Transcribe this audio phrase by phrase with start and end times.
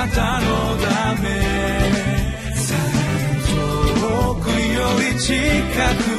[0.00, 0.46] なたの
[0.78, 1.28] ため。
[4.00, 5.34] 遠くより近
[6.04, 6.09] く。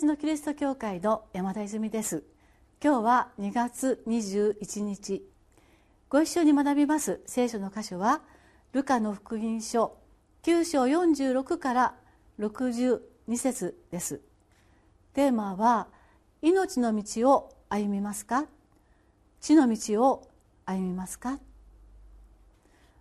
[0.00, 2.22] 習志野キリスト教会の山田泉です。
[2.82, 5.22] 今日は2月21日。
[6.08, 8.22] ご一緒に学びます聖書の箇所は
[8.72, 9.98] ルカの福音書
[10.44, 11.94] 9章46から
[12.38, 13.00] 62
[13.36, 14.22] 節です。
[15.12, 15.86] テーマは
[16.40, 18.46] 命の道を歩みますか？
[19.42, 20.26] 地の道を
[20.64, 21.38] 歩みますか？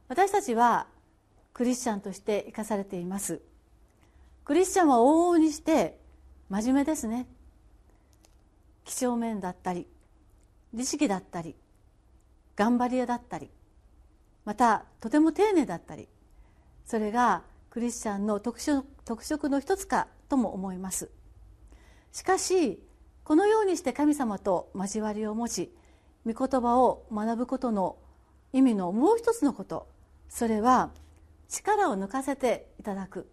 [0.09, 0.88] 私たちは
[1.53, 3.39] クリスチャンとして生かされています。
[4.44, 5.97] クリスチャンは往々にして
[6.50, 7.28] 真面目ですね。
[8.83, 9.88] 几帳面だったり
[10.73, 11.56] 律儀だったり
[12.56, 13.52] 頑張り屋だったり
[14.45, 16.08] またとても丁寧だったり
[16.86, 21.11] それがクリスチャンの特色特色の一つかとも思います。
[22.11, 22.81] しかし
[23.23, 25.72] このようにして神様と交わりを持ち
[26.25, 27.97] 御言葉を学ぶことの
[28.53, 29.88] 意味のもう一つのこと
[30.30, 30.89] それは
[31.47, 33.30] 力を抜かせていただく。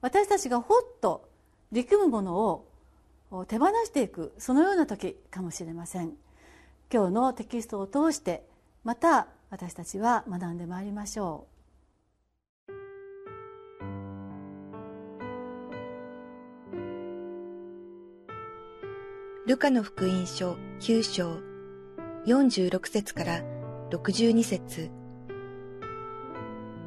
[0.00, 1.27] 私たちがほっと
[1.70, 2.36] 力むもの
[3.30, 6.14] を手放していくそのような時かもしれません。
[6.90, 8.46] 今日のテキストを通して
[8.84, 11.58] また私たちは学んでまいりましょう。
[19.48, 21.38] ルカの福音書9章
[22.26, 23.42] 46節から
[23.90, 24.90] 62節。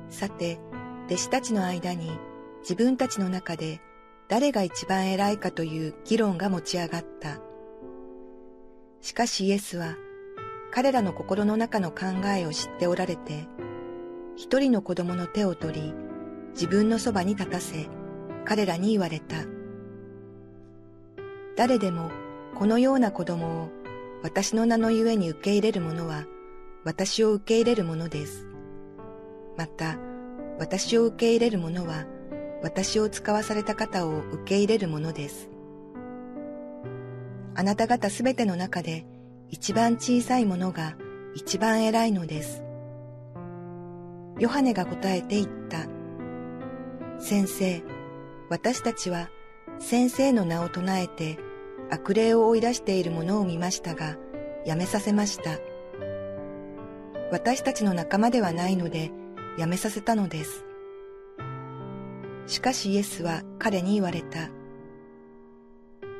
[0.09, 0.59] さて、
[1.07, 2.11] 弟子たちの間に
[2.61, 3.81] 自分たちの中で
[4.31, 7.41] 誰が一番偉いかという議論が持ち上がった。
[9.01, 9.97] しかしイエスは
[10.71, 13.49] 彼らの心の中の考えを知っておられて、
[14.37, 15.93] 一人の子供の手を取り、
[16.53, 17.89] 自分のそばに立たせ、
[18.45, 19.35] 彼らに言われた。
[21.57, 22.09] 誰でも
[22.55, 23.69] このような子供を
[24.23, 26.23] 私の名のゆえに受け入れる者は、
[26.85, 28.47] 私を受け入れる者です。
[29.57, 29.97] また、
[30.57, 32.05] 私を受け入れる者は、
[32.63, 35.49] 私を使わされた方を受け入れるものです。
[37.55, 39.05] あなた方すべての中で
[39.49, 40.95] 一番小さいものが
[41.35, 42.63] 一番偉いのです。
[44.39, 45.87] ヨハネが答えて言った。
[47.19, 47.83] 先生、
[48.49, 49.29] 私たちは
[49.79, 51.37] 先生の名を唱えて
[51.89, 54.17] 悪霊を追い出しているものを見ましたが、
[54.65, 55.59] やめさせました。
[57.31, 59.11] 私たちの仲間ではないので、
[59.57, 60.65] やめさせたのです。
[62.51, 64.49] しかしイエスは彼に言われた。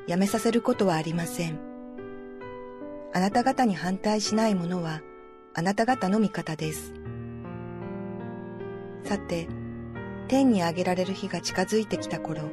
[0.08, 1.60] やめさせることはありません。
[3.14, 5.02] あなた方に反対しない者は
[5.54, 6.94] あなた方の味方です。
[9.04, 9.50] さて、
[10.30, 12.44] 天に上げられる日が近づいてきた頃、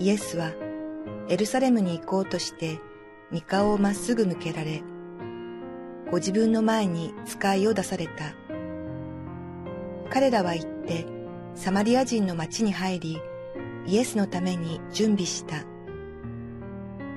[0.00, 0.52] イエスは
[1.28, 2.80] エルサレムに行こうとして
[3.30, 4.82] 御顔をまっすぐ向けられ、
[6.10, 8.34] ご自分の前に使いを出された。
[10.10, 11.17] 彼らは言って、
[11.54, 13.20] サマリア人の町に入り、
[13.86, 15.64] イエスのために準備した。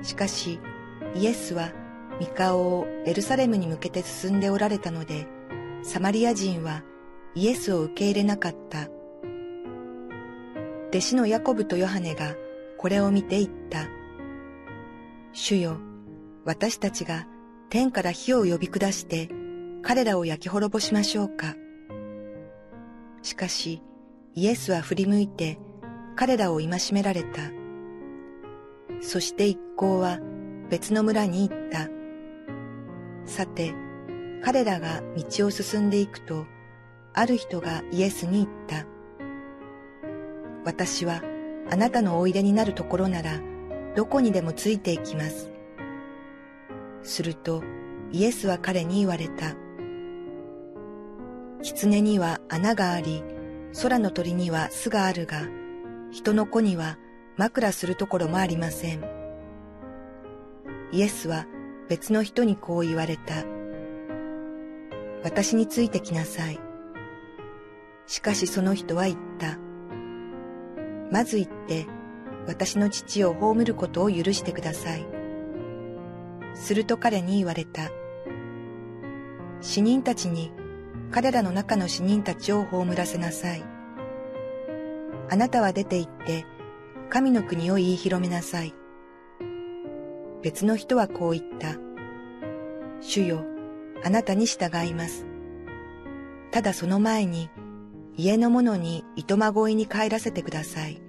[0.02, 0.58] しかし、
[1.14, 1.72] イエスは
[2.18, 5.26] 三顔をエルサレムに向けて進んでおられたので、
[5.82, 6.82] サマリア人は
[7.34, 8.88] イエスを受け入れなかった。
[10.88, 12.34] 弟子のヤコブとヨハネが
[12.78, 13.86] これを見て言った。
[15.32, 15.78] 主よ、
[16.44, 17.26] 私たちが
[17.70, 19.30] 天から火を呼び下して
[19.82, 21.54] 彼らを焼き滅ぼしましょうか。
[23.22, 23.82] しかし、
[24.34, 25.58] イエスは振り向いて
[26.16, 27.50] 彼らを戒められた。
[29.00, 30.20] そして一行は
[30.70, 31.88] 別の村に行った。
[33.26, 33.74] さて、
[34.42, 36.46] 彼らが道を進んでいくと、
[37.14, 38.86] ある人がイエスに言った。
[40.64, 41.22] 私は
[41.70, 43.40] あなたのおいでになるところなら、
[43.94, 45.50] どこにでもついていきます。
[47.02, 47.62] すると、
[48.12, 49.56] イエスは彼に言われた。
[51.62, 53.22] 狐には穴があり、
[53.80, 55.48] 空の鳥には巣があるが、
[56.10, 56.98] 人の子には
[57.36, 59.02] 枕するところもありません。
[60.92, 61.46] イエスは
[61.88, 63.44] 別の人にこう言われた。
[65.24, 66.60] 私についてきなさい。
[68.06, 69.58] しかしその人は言った。
[71.10, 71.86] まず行って、
[72.46, 75.06] 私の父を葬ることを許してください。
[76.54, 77.90] すると彼に言われた。
[79.60, 80.52] 死人たちに
[81.12, 83.62] 彼らの中の死人たちを葬らせなさい。
[85.28, 86.46] あなたは出て行って、
[87.10, 88.74] 神の国を言い広めなさい。
[90.42, 91.76] 別の人はこう言った。
[93.02, 93.44] 主よ、
[94.02, 95.26] あなたに従います。
[96.50, 97.50] ただその前に、
[98.16, 101.02] 家の者に糸まごいに帰らせてください。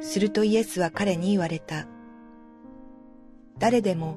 [0.00, 1.88] するとイエスは彼に言われた。
[3.58, 4.16] 誰でも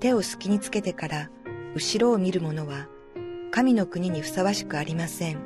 [0.00, 1.30] 手を隙につけてから
[1.74, 2.88] 後ろを見る者は
[3.54, 5.36] 神の国にふさわしくありません。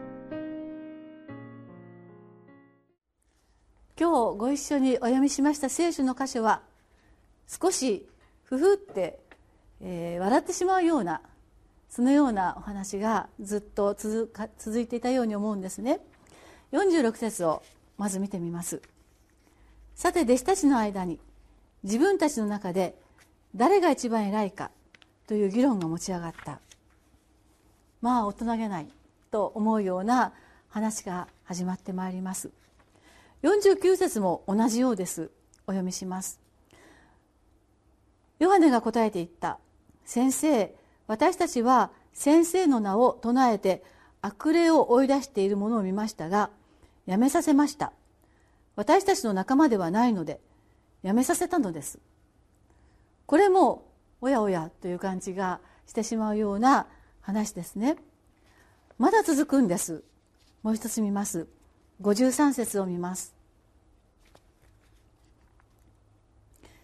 [3.98, 6.62] 今日ご一緒にお読みしました聖書の箇所は
[7.48, 8.06] 少し
[8.44, 9.18] ふふって、
[9.80, 11.20] えー、笑ってしまうような
[11.88, 15.98] そのようなお話がずっと続か続いていたように思うんですね。
[16.70, 17.64] 46節を
[17.98, 18.82] まず見てみます。
[19.96, 21.18] さて弟子たちの間に
[21.82, 22.94] 自分たちの中で
[23.56, 24.70] 誰が一番偉いか
[25.26, 26.60] という議論が持ち上がった。
[28.00, 28.88] まあ大人げない
[29.30, 30.32] と思うような
[30.68, 32.50] 話が始まってまいります。
[33.42, 35.30] 49節も同じようです。
[35.66, 36.40] お読みします。
[38.38, 39.58] ヨハネが答えて言った。
[40.04, 40.74] 先生
[41.06, 43.84] 私たちは先生の名を唱えて
[44.22, 46.50] 悪霊を追い出しているものを見ましたが
[47.06, 47.92] やめさせました。
[48.74, 50.40] 私たちの仲間ではないので
[51.02, 51.98] やめさせたのです。
[53.26, 53.86] これも
[54.20, 56.86] おやおやという感じがしてしまうような
[57.26, 57.96] 話ですね。
[58.98, 60.04] まだ続くんです。
[60.62, 61.48] もう一つ見ます。
[62.00, 63.34] 53節を見ます。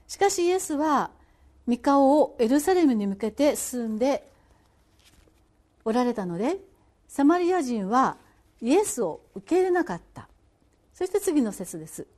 [0.09, 1.11] しかしイエスは
[1.69, 4.29] 御顔をエルサレムに向けて進んで
[5.85, 6.56] おられたので
[7.06, 8.17] サマリア人は
[8.61, 10.29] イエスを受け入れなかった。
[10.93, 12.09] そして次の説です。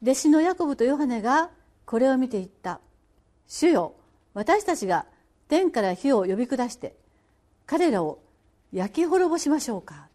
[0.00, 1.50] 弟子のヤコブとヨハネが
[1.86, 2.80] これを見て言った
[3.48, 3.94] 「主よ
[4.32, 5.06] 私たちが
[5.48, 6.94] 天から火を呼び下して
[7.66, 8.20] 彼らを
[8.72, 10.08] 焼き滅ぼしましょうか」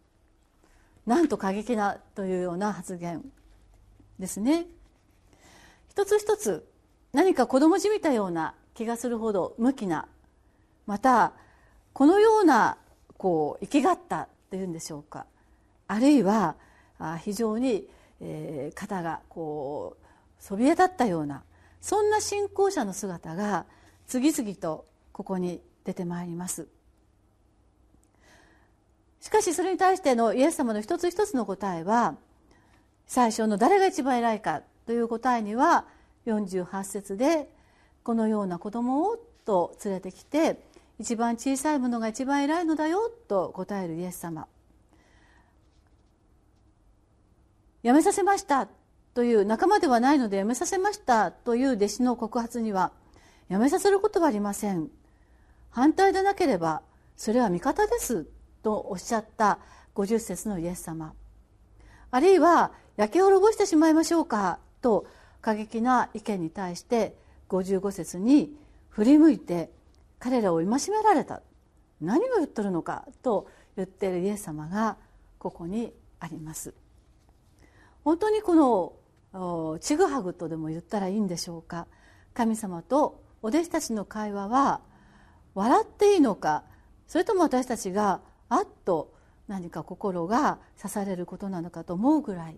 [1.05, 3.31] なんと過激なというような発言
[4.19, 4.67] ですね。
[5.89, 6.67] 一つ一つ
[7.11, 10.07] 何か子供じみたような気がするほど無気な
[10.85, 11.33] また
[11.93, 12.77] このような
[13.17, 15.25] こう生きがったというんでしょうか。
[15.87, 16.55] あるいは
[17.19, 17.89] 非常に、
[18.21, 20.05] えー、肩がこう
[20.39, 21.43] そびえ立ったような
[21.81, 23.65] そんな信仰者の姿が
[24.07, 26.67] 次々とここに出てまいります。
[29.21, 32.15] しかしそれに対してのイエス様の一つ一つの答えは
[33.05, 35.85] 最初の誰が一番偉いかという答えには
[36.25, 37.47] 48節で
[38.03, 40.59] このような子供をと連れてきて
[40.99, 44.47] 一番小さいものが一番偉いのだよと答えるイエス様。
[47.83, 48.67] やめさせました
[49.15, 52.91] という仲間ではないのでやめさせましたという弟子の告発には
[53.49, 54.89] やめさせることはありません。
[55.69, 56.81] 反対でなければ
[57.17, 58.27] それは味方です。
[58.61, 59.59] とおっしゃった
[59.95, 61.13] 50節のイエス様。
[62.11, 65.05] あるいは焼け滅ぼしてしまいましょうかと
[65.41, 67.15] 過激な意見に対して
[67.49, 68.53] 55節に
[68.89, 69.71] 振り向いて
[70.19, 71.41] 彼らを戒められた。
[71.99, 74.97] 何を言っとるのかと言っているイエス様が
[75.37, 76.73] ここにあります。
[78.03, 78.55] 本当にこ
[79.33, 81.87] のちぐはぐとでも言ったらいいんでしょうか。
[82.33, 84.81] 神様とお弟子たちの会話は
[85.53, 86.63] 笑っていいのか
[87.07, 89.13] それとも私たちがあっと
[89.47, 92.57] 何か心が刺されることなのかと思うぐらい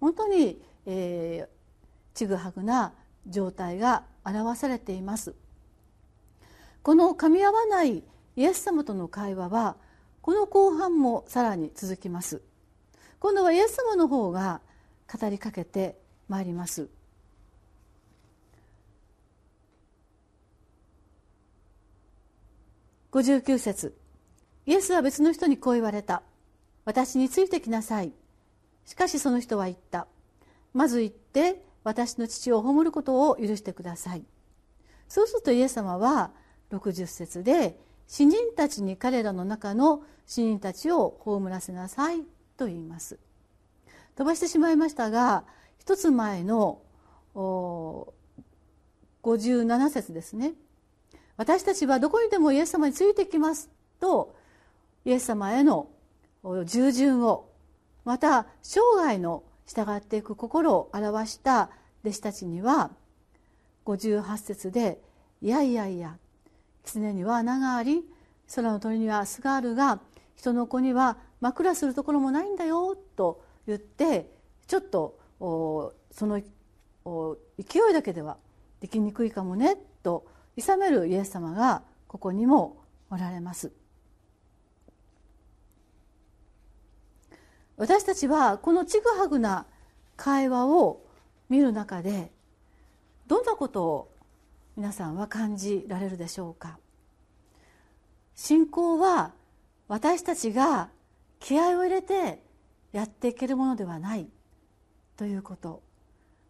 [0.00, 1.48] 本当に、え
[2.14, 2.92] ちぐはぐな
[3.26, 5.34] 状態が表されています。
[6.82, 8.02] この噛み合わない
[8.36, 9.76] イエス様との会話は
[10.22, 12.40] この後半もさらに続きます。
[13.18, 14.60] 今度はイエス様の方が
[15.12, 16.88] 語りかけてまいります。
[23.12, 24.05] 59節。
[24.66, 26.22] イエスは別の人にこう言われた。
[26.84, 28.12] 私についてきなさい。
[28.84, 30.06] しかしその人は言った。
[30.74, 34.24] まず行って私の父を葬ることを許してください。
[35.08, 36.32] そうするとイエス様は
[36.72, 42.24] 60節で死人たちに彼らの中の死人たちを葬らせなさい
[42.56, 43.18] と言います。
[44.16, 45.44] 飛ばしてしまいましたが
[45.78, 46.80] 一つ前の
[47.34, 50.54] 57節ですね。
[51.36, 53.70] 私たちはどこにでもイエス様についてきます
[54.00, 54.34] と
[55.06, 55.88] イエス様への
[56.64, 57.48] 従順を
[58.04, 61.70] また生涯の従っていく心を表した
[62.04, 62.90] 弟子たちには
[63.84, 65.00] 58節で
[65.40, 66.18] 「いやいやいや
[66.82, 68.04] 狐には穴があり
[68.52, 70.00] 空の鳥には巣があるが
[70.34, 74.34] 人の子には枕するところもないんだよ」と言って
[74.66, 75.20] ちょっと
[76.10, 76.50] その勢
[77.90, 78.38] いだけでは
[78.80, 83.85] できにくいかもねと諌めるイエス様がここにもおられます。
[87.76, 89.66] 私たちはこのちぐはぐな
[90.16, 91.04] 会話を
[91.48, 92.32] 見る中で
[93.26, 94.12] どんなことを
[94.76, 96.78] 皆さんは感じられるでしょうか？
[98.34, 99.32] 信仰は
[99.88, 100.88] 私たちが
[101.40, 102.42] 気合を入れて
[102.92, 104.28] やっていけるものではない
[105.16, 105.82] ということ。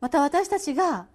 [0.01, 1.07] また私たちが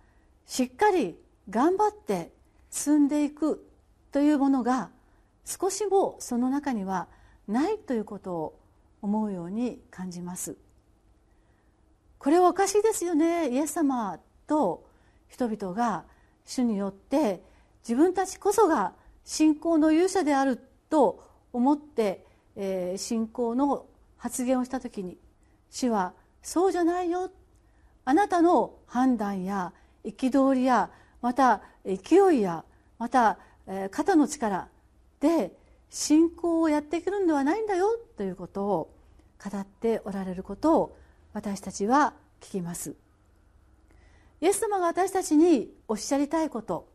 [0.46, 1.18] しっかり
[1.50, 2.32] 頑張って
[2.70, 3.65] 進んでいく
[4.12, 4.89] というものが
[5.46, 7.08] 少しもその中には
[7.48, 8.60] ないということを
[9.01, 10.58] 思うように感じます。
[12.20, 14.86] これはおかしいですよねイエス様と
[15.27, 16.03] 人々が
[16.46, 17.41] 主によって
[17.81, 18.93] 自分たちこそが
[19.25, 23.86] 信仰の勇者であると思って、えー、信仰の
[24.17, 25.17] 発言をした時に
[25.72, 27.31] 主はそうじゃないよ。
[28.05, 30.89] あなたの判断や憤りや
[31.22, 32.63] また勢いや
[32.98, 34.67] また、え、肩の力
[35.20, 35.53] で
[35.92, 38.96] 信仰をやっていけるんではないんだよということを
[39.44, 40.98] 語っておられることを
[41.34, 42.96] 私たちは聞きます。
[44.42, 46.88] イエス様が私たちにおっしゃりたいこと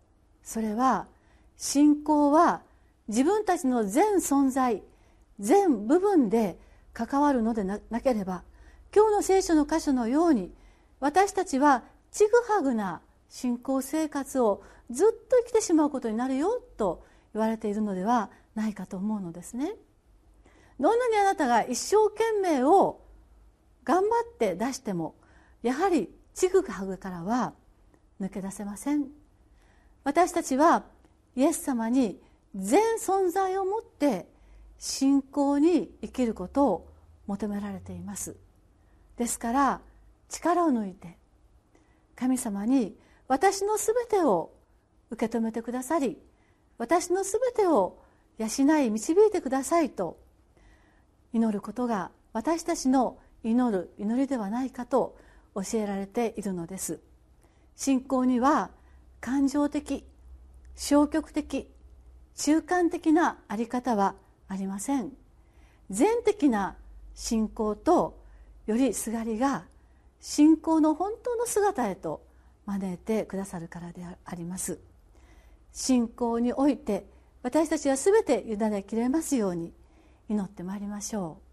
[0.42, 1.06] それは
[1.56, 2.62] 信仰は
[3.06, 4.82] 自分たちの全存在
[5.38, 6.58] 全部分で
[6.92, 8.42] 関わるのでなければ
[8.94, 10.50] 今日の聖書の箇所のように
[10.98, 19.72] 私たちはちぐはぐな信仰生活をずっと生きてしまうことになるよと言われているのではないかと思うのですね。
[20.80, 23.00] どんなにあなたが一生懸命を
[23.84, 25.14] 頑張って出しても
[25.62, 27.54] やはりちぐはぐからは
[28.20, 29.06] 抜け出せません
[30.04, 30.84] 私たちは
[31.34, 32.20] イエス様に
[32.54, 34.26] 全存在をもって
[34.78, 36.92] 信仰に生きることを
[37.26, 38.36] 求められています
[39.16, 39.80] ですから
[40.28, 41.16] 力を抜いて
[42.14, 42.96] 神様に
[43.28, 44.52] 私のすべてを
[45.10, 46.18] 受け止めてくださり
[46.78, 47.98] 私のすべてを
[48.38, 48.46] 養
[48.78, 50.18] い導いてくださいと
[51.32, 55.16] 祈ることが私たちの祈る祈りではないかと
[55.54, 57.00] 教えられているのです。
[57.76, 58.70] 信仰には
[59.20, 60.04] 感情的
[60.74, 61.70] 消極的
[62.34, 64.14] 中間的な在り方は
[64.48, 65.12] ありません。
[65.90, 66.76] 全的な
[67.14, 68.18] 信仰と
[68.66, 69.64] よりすがりが
[70.20, 72.22] 信仰の本当の姿へと
[72.66, 74.78] 招いてくださるからであります。
[75.72, 77.06] 信仰において
[77.46, 79.72] 私たちは全て委ねきれますように
[80.28, 81.45] 祈ってまいりましょう。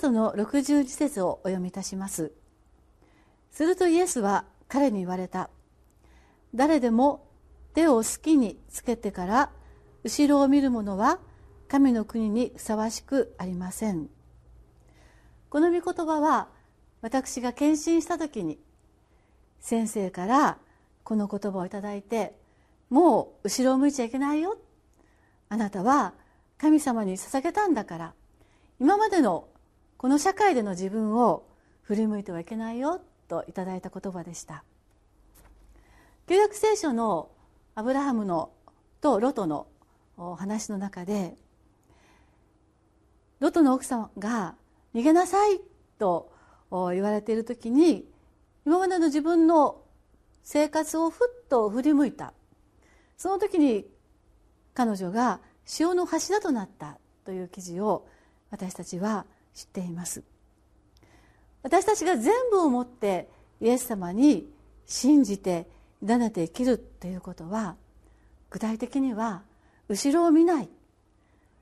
[0.00, 2.32] ストの62節をお読みいたします。
[3.50, 5.50] するとイエスは彼に言われた。
[6.54, 7.28] 誰でも
[7.74, 9.50] 手を好きにつけてから
[10.02, 11.18] 後ろを見る者は
[11.68, 14.08] 神の国にふさわしくありません。
[15.50, 16.48] この御言葉は
[17.02, 18.58] 私が献身した時に
[19.60, 20.56] 先生から
[21.04, 22.34] この言葉をいただいて
[22.88, 24.56] もう後ろを向いちゃいけないよ。
[25.50, 26.14] あなたは
[26.56, 28.14] 神様に捧げたんだから
[28.78, 29.49] 今までの
[30.00, 31.46] この社会での自分を
[31.82, 34.64] 振り向いてはいけないよといただいた言葉でした。
[36.26, 37.28] 旧約聖書の
[37.74, 38.50] アブラハムの
[39.02, 39.66] とロトの
[40.38, 41.36] 話の中で
[43.40, 44.54] ロトの奥様が
[44.96, 45.60] 「逃げなさい」
[46.00, 46.32] と
[46.70, 48.10] 言われている時に
[48.64, 49.82] 今までの自分の
[50.42, 52.32] 生活をふっと振り向いた。
[53.18, 53.86] その時に
[54.72, 58.08] 彼女が潮の柱となったという記事を
[58.50, 60.22] 私たちは知っています。
[61.62, 63.28] 私たちが全部をもって
[63.60, 64.48] イエス様に
[64.86, 65.68] 信じて
[66.02, 67.76] 委ねて生きるということは
[68.48, 69.42] 具体的には
[69.88, 70.68] 後ろを見ない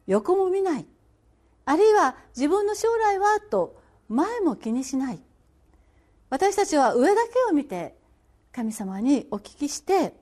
[0.06, 0.86] 横も見ない
[1.64, 3.76] あるいは自分の将来はと
[4.08, 5.20] 前も気にしない。
[6.30, 7.94] 私たちは上だけを見て
[8.52, 10.14] 神様にお聞きして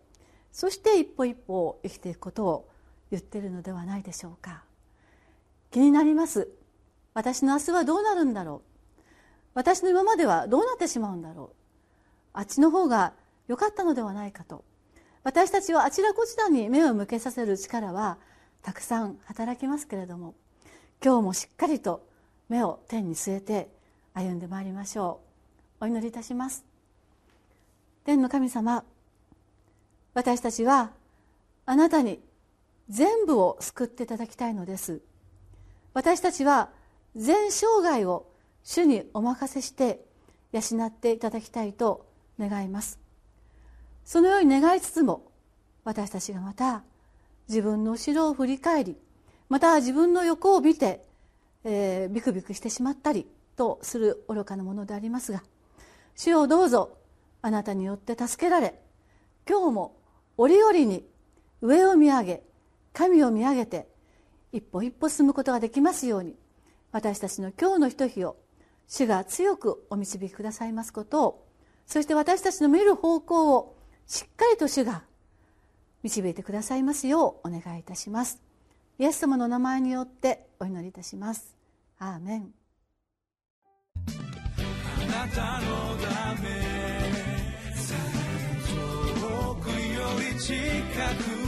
[0.52, 2.68] そして一歩一歩生きていくことを
[3.10, 4.64] 言ってるのではないでしょうか。
[5.70, 6.48] 気になります。
[7.16, 8.60] 私の明日はどうなるんだろ
[8.98, 9.00] う？
[9.54, 11.48] 私の今まではどうなってしまうんだろう？
[12.34, 13.14] あっちの方が
[13.48, 14.64] 良かったのではないかと。
[15.24, 18.18] 私たちはあちらこちらに目を向けさせる力は
[18.60, 20.34] たくさん働きますけれども
[21.02, 22.06] 今日もしっかりと
[22.50, 23.70] 目を天に据えて
[24.12, 25.20] 歩んでまいりましょ
[25.80, 25.84] う。
[25.84, 26.66] お祈りいたします。
[28.04, 28.84] 天の神様
[30.12, 30.90] 私たちは
[31.64, 32.20] あなたに
[32.90, 35.00] 全部を救っていただきたいのです。
[35.94, 36.68] 私たちは
[37.16, 38.30] 全生涯を
[38.62, 40.04] 主にお任せして
[40.52, 42.06] 養っていただきたいと
[42.38, 42.98] 願います。
[44.04, 45.24] そのように願いつつも
[45.84, 46.84] 私たちがまた
[47.48, 48.96] 自分の後ろを振り返り
[49.48, 51.04] また自分の横を見て、
[51.64, 55.42] えー、ビクビクしてしまったりとする愚かなものでありますが
[56.14, 56.98] 主をどうぞ
[57.42, 58.80] あなたによって助けられ
[59.48, 59.96] 今日も
[60.36, 61.04] 折々に
[61.62, 62.42] 上を見上げ
[62.92, 63.88] 神を見上げて
[64.52, 66.34] 一歩一歩進むことができますように
[66.96, 68.38] 私たちの今日のひと日を
[68.88, 71.46] 主が強くお導きくださいますことを
[71.84, 73.76] そして私たちの見る方向を
[74.06, 75.02] しっかりと主が
[76.02, 78.40] 導いてくださいますようお願いいたします。
[78.98, 81.54] イエス様の名前によってお祈りいたします。
[81.98, 82.54] アーメン。
[84.06, 86.48] あなたのため
[89.12, 89.74] 遠くよ
[90.32, 90.54] り近
[91.22, 91.46] く